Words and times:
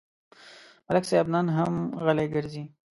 ملک 0.89 1.03
صاحب 1.09 1.27
نن 1.33 1.47
هم 1.57 1.73
غلی 2.05 2.27
ګرځي. 2.33 2.63